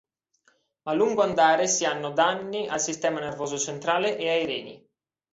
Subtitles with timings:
[0.85, 4.87] A lungo andare si hanno danni al sistema nervoso centrale e ai reni.